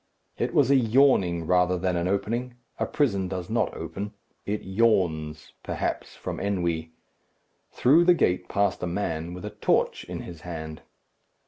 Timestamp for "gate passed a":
8.15-8.87